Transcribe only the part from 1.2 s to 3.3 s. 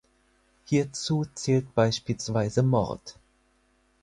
zählt beispielsweise Mord.